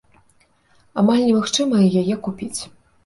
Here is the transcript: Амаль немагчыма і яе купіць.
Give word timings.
Амаль 1.03 1.21
немагчыма 1.27 1.77
і 1.89 1.93
яе 2.05 2.15
купіць. 2.29 2.55